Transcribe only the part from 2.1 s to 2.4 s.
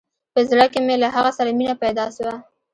سوه.